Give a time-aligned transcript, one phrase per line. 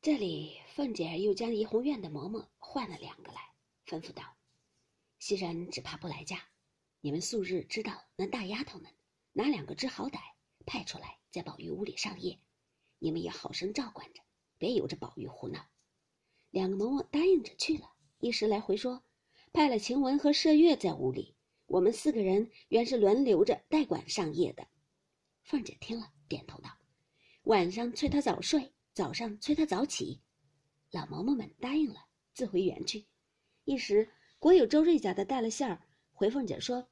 [0.00, 3.40] 这里，凤姐又将怡红院的嬷嬷换了两个来，
[3.84, 4.36] 吩咐道
[5.18, 6.40] ：“袭人只怕不来家，
[7.00, 8.94] 你们素日知道那大丫头们
[9.32, 10.20] 哪两个知好歹，
[10.64, 12.38] 派出来在宝玉屋里上夜，
[13.00, 14.22] 你们也好生照管着，
[14.56, 15.66] 别由着宝玉胡闹。”
[16.50, 17.92] 两个嬷嬷答应着去了。
[18.20, 19.02] 一时来回说，
[19.52, 21.34] 派了晴雯和麝月在屋里，
[21.66, 24.68] 我们四个人原是轮流着代管上夜的。
[25.42, 26.70] 凤姐听了，点头道
[27.42, 30.20] ：“晚上催她早睡。”早上催他早起，
[30.90, 33.06] 老嬷嬷们答应了，自回园去。
[33.62, 35.80] 一时果有周瑞家的带了信儿
[36.10, 36.84] 回凤姐说：“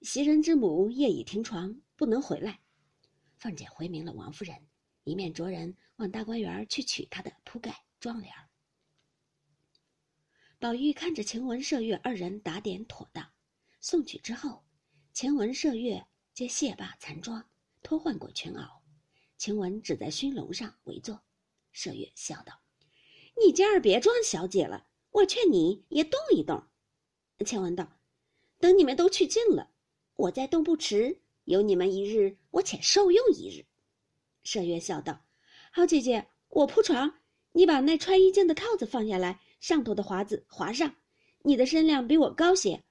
[0.00, 2.58] 袭人之母夜已停床，不能回来。”
[3.36, 4.66] 凤姐回明了王夫人，
[5.04, 8.32] 一面着人往大观园去取她的铺盖妆帘。
[10.58, 13.30] 宝玉看着晴雯、麝月二人打点妥当，
[13.78, 14.64] 送去之后，
[15.12, 17.46] 晴雯、麝月皆卸罢残妆，
[17.82, 18.80] 脱换过裙袄，
[19.36, 21.22] 晴雯只在熏笼上围坐。
[21.74, 22.60] 麝月笑道
[23.40, 26.68] ：“你今儿别装小姐了，我劝你也动一动。”
[27.44, 27.98] 晴雯道
[28.60, 29.70] ：“等你们都去尽了，
[30.14, 31.22] 我再动不迟。
[31.44, 33.66] 有你们一日，我且受用一日。”
[34.44, 35.24] 麝月笑道
[35.72, 37.18] ：“好姐姐，我铺床，
[37.52, 40.94] 你把那穿衣镜的套子放下来，上头的华子划上。
[41.44, 42.84] 你的身量比我高些。”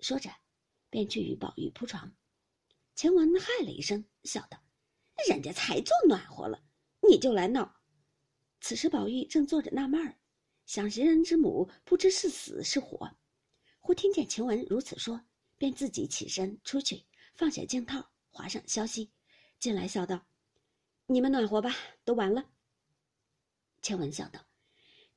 [0.00, 0.30] 说着，
[0.88, 2.14] 便去与宝玉铺床。
[2.94, 4.58] 晴雯嗨了一声，笑道
[5.28, 6.62] ：“人家才做暖和了，
[7.06, 7.76] 你就来闹。”
[8.66, 10.16] 此时，宝玉正坐着纳闷儿，
[10.64, 13.14] 想袭人之母不知是死是活。
[13.78, 15.20] 忽听见晴雯如此说，
[15.58, 17.04] 便自己起身出去，
[17.34, 19.12] 放下镜套，划上消息，
[19.58, 20.24] 进来笑道
[21.04, 21.76] ：“你们暖和吧，
[22.06, 22.42] 都完了。”
[23.82, 24.40] 晴雯笑道：“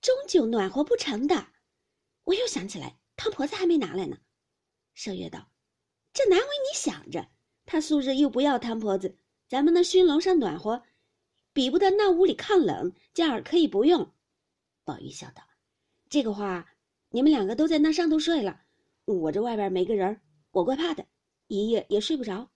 [0.02, 1.54] 终究暖和不成的。”
[2.26, 4.18] 我又想起来，汤婆子还没拿来呢。
[4.94, 5.50] 麝月道
[6.12, 7.30] ：“这难为你想着，
[7.66, 10.84] 他素日又不要汤婆子，咱们那熏笼上暖和。”
[11.58, 14.14] 比不得那屋里抗冷，今儿可以不用。
[14.84, 15.42] 宝玉笑道
[16.08, 16.72] ：“这个话，
[17.10, 18.62] 你们两个都在那上头睡了，
[19.06, 21.08] 我这外边没个人，我怪怕的，
[21.48, 22.52] 一夜也睡不着。”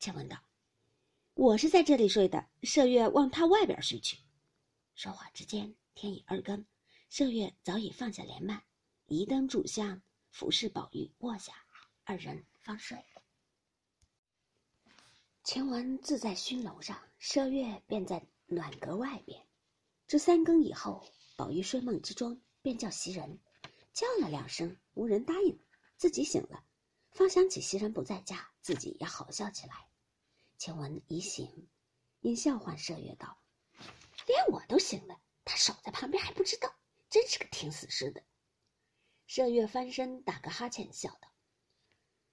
[0.00, 0.38] 晴雯道
[1.36, 4.16] ：“我是在这里睡的，麝月往他外边睡去。”
[4.96, 6.64] 说话之间，天已二更，
[7.10, 8.62] 麝月早已放下帘幔，
[9.08, 11.52] 移灯烛香，服侍宝玉卧下，
[12.04, 12.96] 二人方睡。
[15.46, 19.46] 晴雯自在熏楼上，麝月便在暖阁外边。
[20.08, 23.38] 至三更以后，宝玉睡梦之中，便叫袭人，
[23.92, 25.56] 叫了两声，无人答应，
[25.96, 26.64] 自己醒了，
[27.12, 29.86] 方想起袭人不在家，自己也好笑起来。
[30.58, 31.68] 晴雯已醒，
[32.22, 33.38] 因笑唤麝月道
[34.26, 36.74] ：“连我都醒了，他守在旁边还不知道，
[37.08, 38.20] 真是个听死尸的。”
[39.30, 41.32] 麝月翻身打个哈欠，笑道：“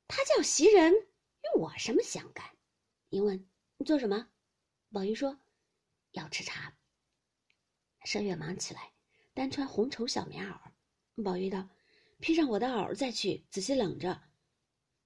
[0.10, 2.44] 他叫袭人，与我什么相干？”
[3.14, 3.48] 你问
[3.78, 4.28] ：“你做什么？”
[4.92, 5.40] 宝玉说
[6.14, 6.76] ：“要吃茶。”
[8.08, 8.92] 麝月忙起来，
[9.36, 10.60] 单穿红绸小棉袄。
[11.24, 11.70] 宝玉道
[12.20, 14.20] ：“披上我的袄再去，仔细冷着。”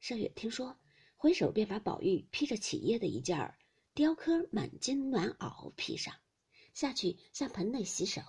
[0.02, 0.80] 麝月听说，
[1.18, 3.60] 回手便把宝玉披着起夜的一件儿
[3.94, 6.16] 雕刻满金暖袄披上，
[6.74, 8.22] 下去向盆内洗手，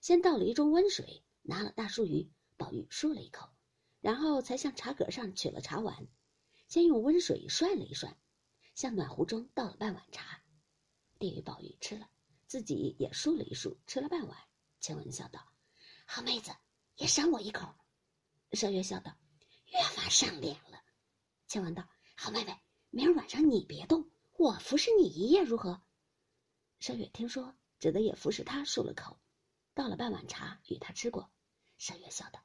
[0.00, 2.30] 先倒了一盅温水，拿了大漱盂。
[2.56, 3.50] 宝玉漱了一口，
[4.00, 6.08] 然后才向茶格上取了茶碗，
[6.68, 8.16] 先用温水涮了一涮。
[8.76, 10.42] 向暖壶中倒了半碗茶，
[11.18, 12.10] 递与宝玉吃了，
[12.46, 14.36] 自己也漱了一漱，吃了半碗。
[14.80, 15.48] 晴雯笑道
[16.04, 16.54] ：“好妹子，
[16.96, 17.74] 也赏我一口。”
[18.52, 19.16] 麝月笑道
[19.72, 20.78] ：“越发上脸了。”
[21.48, 21.88] 晴雯道
[22.18, 22.60] ：“好妹妹，
[22.90, 25.82] 明儿晚上你别动，我服侍你一夜如何？”
[26.78, 29.18] 麝月听说，只得也服侍他漱了口，
[29.72, 31.32] 倒了半碗茶与他吃过。
[31.78, 32.44] 麝月笑道：“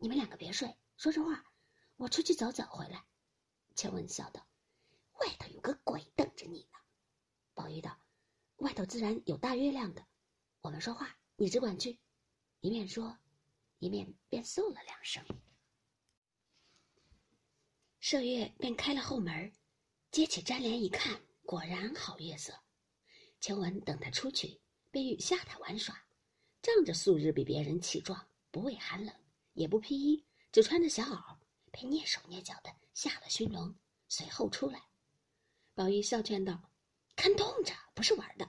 [0.00, 1.44] 你们两个别睡，说着话，
[1.96, 3.04] 我出去走走回来。”
[3.76, 4.46] 晴雯笑道。
[5.20, 6.78] 外头有个鬼等着你呢，
[7.54, 7.98] 宝玉道
[8.56, 10.06] ：“外头自然有大月亮的。
[10.62, 11.98] 我们说话，你只管去。”
[12.60, 13.16] 一面说，
[13.78, 15.24] 一面便嗽了两声。
[18.02, 19.52] 麝月便开了后门，
[20.10, 22.52] 揭起毡帘一看，果然好月色。
[23.40, 24.60] 晴雯等他出去，
[24.90, 26.06] 便欲下他玩耍，
[26.60, 29.14] 仗着素日比别人气壮，不畏寒冷，
[29.52, 31.38] 也不披衣，只穿着小袄，
[31.70, 33.74] 便蹑手蹑脚的下了熏笼，
[34.08, 34.89] 随后出来。
[35.80, 36.70] 宝玉笑劝道
[37.16, 38.46] ：“看动着，不是玩的。”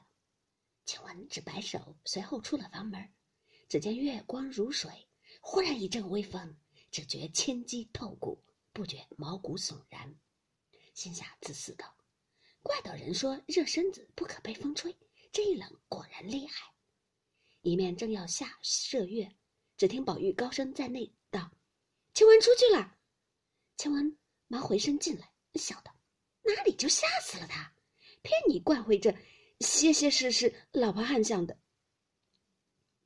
[0.84, 3.10] 晴雯只摆手，随后出了房门。
[3.70, 5.08] 只见月光如水，
[5.40, 6.58] 忽然一阵微风，
[6.92, 8.44] 只觉千机透骨，
[8.74, 10.14] 不觉毛骨悚然。
[10.94, 11.96] 心下自私道
[12.62, 14.94] ：“怪道人说热身子不可被风吹，
[15.32, 16.74] 这一冷果然厉害。”
[17.64, 19.34] 一面正要下射月，
[19.78, 21.50] 只听宝玉高声在内道
[22.14, 22.98] ：“晴雯出去了。”
[23.80, 24.18] 晴雯
[24.48, 25.96] 忙回身进来，笑道。
[26.44, 27.74] 哪里就吓死了他，
[28.22, 29.16] 骗你惯会这
[29.60, 31.58] 些些事是老婆汉相的。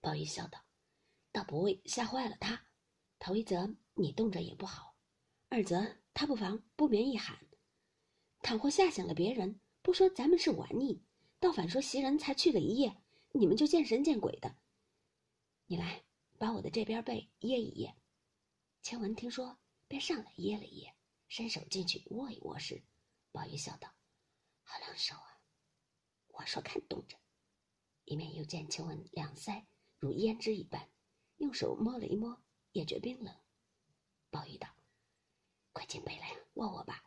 [0.01, 0.63] 宝玉笑道
[1.31, 2.65] ：“倒不会吓坏了他。
[3.19, 4.95] 头一则你冻着也不好，
[5.49, 7.39] 二则他不妨不免一喊。
[8.41, 11.01] 倘或吓醒了别人，不说咱们是玩腻，
[11.39, 12.95] 倒反说袭人才去了一夜，
[13.31, 14.55] 你们就见神见鬼的。
[15.65, 16.03] 你来
[16.37, 17.95] 把我的这边被掖一掖。”
[18.83, 19.57] 晴雯听说，
[19.87, 20.93] 便上来掖了掖，
[21.27, 22.83] 伸手进去握一握时，
[23.35, 23.93] 宝玉笑道
[24.63, 25.41] ：“好凉手啊！
[26.27, 27.17] 我说看冻着。”
[28.05, 29.65] 一面又见晴雯两腮
[29.99, 30.89] 如胭脂一般，
[31.35, 32.41] 用手摸了一摸，
[32.71, 33.37] 也觉冰冷。
[34.29, 34.69] 宝玉道
[35.73, 37.03] ：“快进杯来握握吧。”